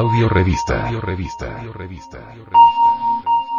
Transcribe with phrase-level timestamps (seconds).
[0.00, 0.86] Audio revista.
[0.86, 1.58] Audio revista.
[1.58, 2.34] Audio revista.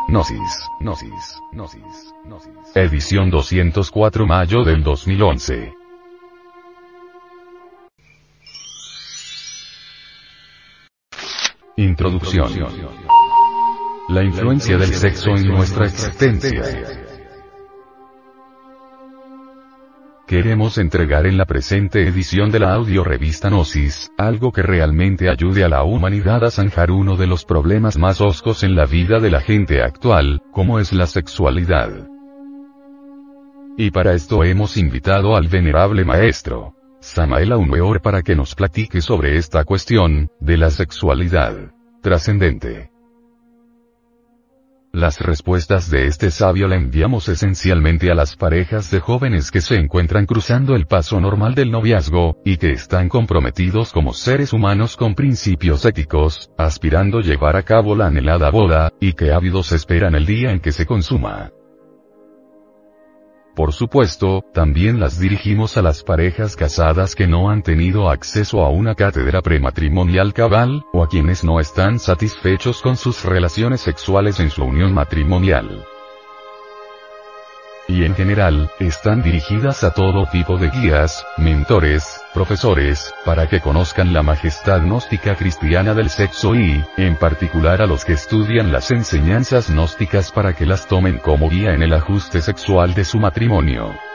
[0.07, 0.69] Gnosis.
[0.79, 1.39] Gnosis.
[1.51, 2.15] Gnosis.
[2.25, 2.75] Gnosis.
[2.75, 5.71] Edición 204 mayo del 2011.
[11.77, 12.51] Introducción.
[14.09, 17.10] La influencia del sexo en nuestra existencia.
[20.31, 25.65] Queremos entregar en la presente edición de la audio revista Gnosis, algo que realmente ayude
[25.65, 29.29] a la humanidad a zanjar uno de los problemas más oscos en la vida de
[29.29, 32.07] la gente actual, como es la sexualidad.
[33.77, 39.35] Y para esto hemos invitado al venerable maestro, Samael Aumeor para que nos platique sobre
[39.35, 42.89] esta cuestión, de la sexualidad trascendente.
[44.93, 49.75] Las respuestas de este sabio la enviamos esencialmente a las parejas de jóvenes que se
[49.75, 55.15] encuentran cruzando el paso normal del noviazgo, y que están comprometidos como seres humanos con
[55.15, 60.51] principios éticos, aspirando llevar a cabo la anhelada boda, y que ávidos esperan el día
[60.51, 61.51] en que se consuma.
[63.55, 68.69] Por supuesto, también las dirigimos a las parejas casadas que no han tenido acceso a
[68.69, 74.49] una cátedra prematrimonial cabal, o a quienes no están satisfechos con sus relaciones sexuales en
[74.49, 75.85] su unión matrimonial
[77.91, 84.13] y en general, están dirigidas a todo tipo de guías, mentores, profesores, para que conozcan
[84.13, 89.69] la majestad gnóstica cristiana del sexo y, en particular a los que estudian las enseñanzas
[89.69, 94.10] gnósticas para que las tomen como guía en el ajuste sexual de su matrimonio.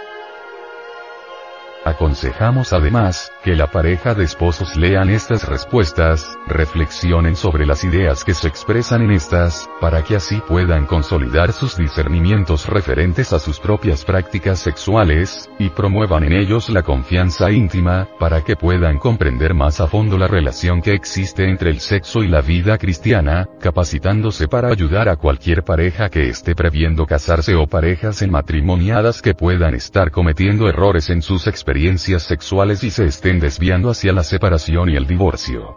[1.87, 8.35] Aconsejamos además, que la pareja de esposos lean estas respuestas, reflexionen sobre las ideas que
[8.35, 14.05] se expresan en estas, para que así puedan consolidar sus discernimientos referentes a sus propias
[14.05, 19.87] prácticas sexuales, y promuevan en ellos la confianza íntima, para que puedan comprender más a
[19.87, 25.09] fondo la relación que existe entre el sexo y la vida cristiana, capacitándose para ayudar
[25.09, 30.69] a cualquier pareja que esté previendo casarse o parejas en matrimoniadas que puedan estar cometiendo
[30.69, 35.07] errores en sus experiencias experiencias sexuales y se estén desviando hacia la separación y el
[35.07, 35.77] divorcio.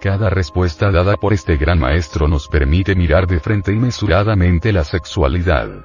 [0.00, 4.84] Cada respuesta dada por este gran maestro nos permite mirar de frente y mesuradamente la
[4.84, 5.82] sexualidad.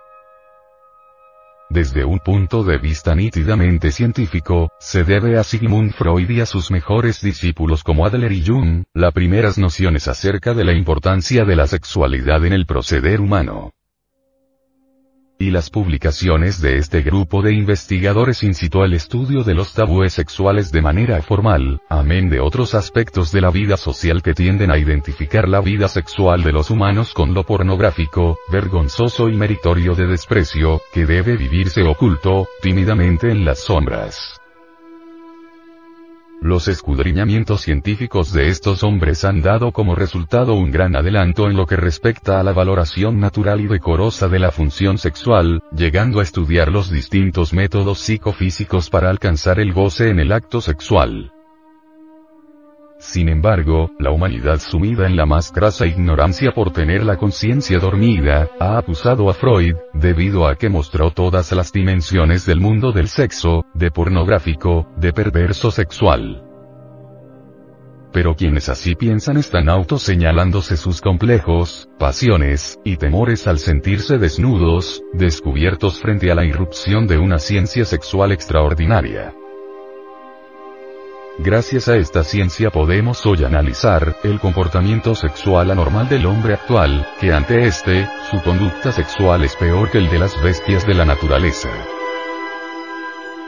[1.71, 6.69] Desde un punto de vista nítidamente científico, se debe a Sigmund Freud y a sus
[6.69, 11.65] mejores discípulos como Adler y Jung, las primeras nociones acerca de la importancia de la
[11.65, 13.71] sexualidad en el proceder humano
[15.43, 20.71] y las publicaciones de este grupo de investigadores incitó al estudio de los tabúes sexuales
[20.71, 25.49] de manera formal, amén de otros aspectos de la vida social que tienden a identificar
[25.49, 31.05] la vida sexual de los humanos con lo pornográfico, vergonzoso y meritorio de desprecio, que
[31.05, 34.42] debe vivirse oculto, tímidamente en las sombras.
[36.43, 41.65] Los escudriñamientos científicos de estos hombres han dado como resultado un gran adelanto en lo
[41.65, 46.69] que respecta a la valoración natural y decorosa de la función sexual, llegando a estudiar
[46.69, 51.31] los distintos métodos psicofísicos para alcanzar el goce en el acto sexual.
[53.03, 58.49] Sin embargo, la humanidad sumida en la más grasa ignorancia por tener la conciencia dormida,
[58.61, 63.65] ha acusado a Freud, debido a que mostró todas las dimensiones del mundo del sexo,
[63.73, 66.43] de pornográfico, de perverso sexual.
[68.13, 75.99] Pero quienes así piensan están autoseñalándose sus complejos, pasiones, y temores al sentirse desnudos, descubiertos
[75.99, 79.33] frente a la irrupción de una ciencia sexual extraordinaria.
[81.39, 87.33] Gracias a esta ciencia podemos hoy analizar el comportamiento sexual anormal del hombre actual, que
[87.33, 91.69] ante este, su conducta sexual es peor que el de las bestias de la naturaleza.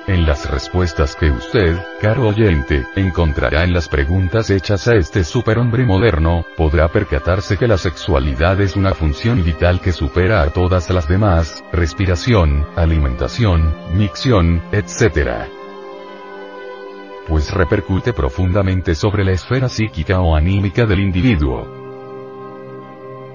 [0.08, 5.86] En las respuestas que usted, caro oyente, encontrará en las preguntas hechas a este superhombre
[5.86, 11.08] moderno, podrá percatarse que la sexualidad es una función vital que supera a todas las
[11.08, 15.65] demás, respiración, alimentación, micción, etc
[17.28, 21.86] pues repercute profundamente sobre la esfera psíquica o anímica del individuo.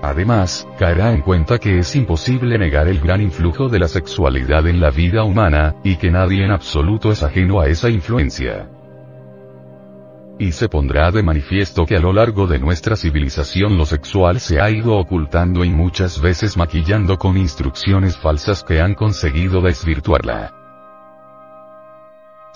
[0.02, 4.80] Además, caerá en cuenta que es imposible negar el gran influjo de la sexualidad en
[4.80, 8.68] la vida humana, y que nadie en absoluto es ajeno a esa influencia.
[10.38, 14.58] Y se pondrá de manifiesto que a lo largo de nuestra civilización lo sexual se
[14.58, 20.59] ha ido ocultando y muchas veces maquillando con instrucciones falsas que han conseguido desvirtuarla.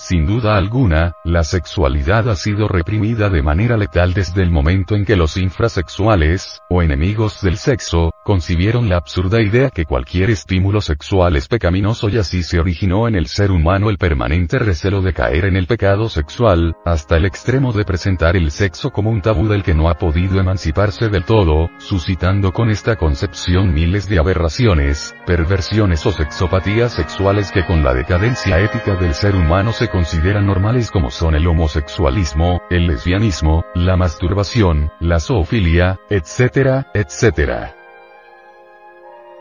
[0.06, 5.06] Sin duda alguna, la sexualidad ha sido reprimida de manera letal desde el momento en
[5.06, 11.36] que los infrasexuales, o enemigos del sexo, concibieron la absurda idea que cualquier estímulo sexual
[11.36, 15.44] es pecaminoso y así se originó en el ser humano el permanente recelo de caer
[15.44, 19.62] en el pecado sexual, hasta el extremo de presentar el sexo como un tabú del
[19.62, 26.04] que no ha podido emanciparse del todo, suscitando con esta concepción miles de aberraciones, perversiones
[26.06, 31.10] o sexopatías sexuales que con la decadencia ética del ser humano se consideran normales como
[31.10, 37.83] son el homosexualismo, el lesbianismo, la masturbación, la zoofilia, etcétera, etcétera.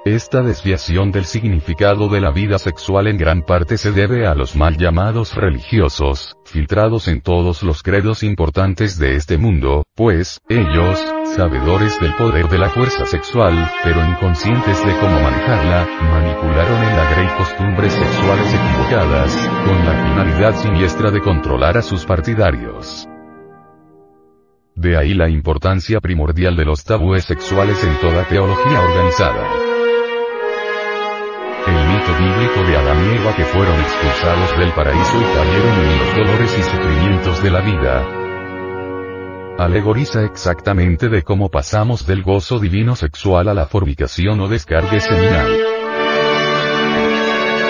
[0.05, 4.53] Esta desviación del significado de la vida sexual en gran parte se debe a los
[4.53, 11.01] mal llamados religiosos, filtrados en todos los credos importantes de este mundo, pues, ellos,
[11.37, 17.11] sabedores del poder de la fuerza sexual, pero inconscientes de cómo manejarla, manipularon en la
[17.11, 23.07] grey costumbres sexuales equivocadas, con la finalidad siniestra de controlar a sus partidarios.
[24.75, 29.72] De ahí la importancia primordial de los tabúes sexuales en toda teología organizada.
[32.03, 35.97] El mito bíblico de Adán y Eva que fueron expulsados del paraíso y cayeron en
[35.99, 38.05] los dolores y sufrimientos de la vida.
[39.57, 45.45] Alegoriza exactamente de cómo pasamos del gozo divino sexual a la fornicación o descargue seminal.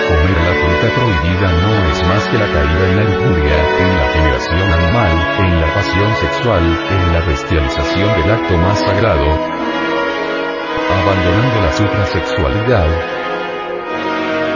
[0.08, 4.08] Comer la fruta prohibida no es más que la caída en la lujuria, en la
[4.12, 5.12] generación animal,
[5.46, 9.28] en la pasión sexual, en la bestialización del acto más sagrado,
[10.90, 13.23] abandonando la suprasexualidad,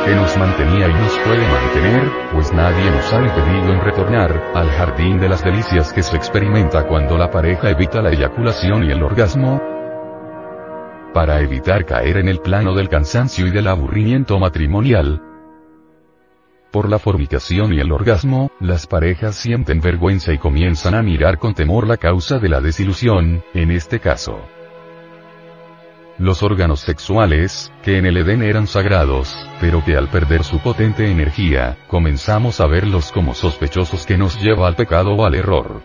[0.09, 4.71] que nos mantenía y nos puede mantener, pues nadie nos ha impedido en retornar, al
[4.71, 9.03] jardín de las delicias que se experimenta cuando la pareja evita la eyaculación y el
[9.03, 9.61] orgasmo,
[11.13, 15.21] para evitar caer en el plano del cansancio y del aburrimiento matrimonial.
[16.73, 21.53] Por la fornicación y el orgasmo, las parejas sienten vergüenza y comienzan a mirar con
[21.53, 24.41] temor la causa de la desilusión, en este caso
[26.19, 31.11] los órganos sexuales, que en el Edén eran sagrados, pero que al perder su potente
[31.11, 35.83] energía, comenzamos a verlos como sospechosos que nos lleva al pecado o al error.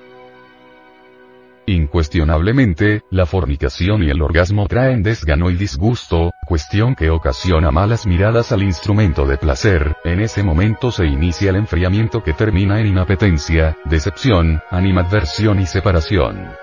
[1.66, 8.52] Incuestionablemente, la fornicación y el orgasmo traen desgano y disgusto, cuestión que ocasiona malas miradas
[8.52, 13.78] al instrumento de placer, en ese momento se inicia el enfriamiento que termina en inapetencia,
[13.86, 16.63] decepción, animadversión y separación.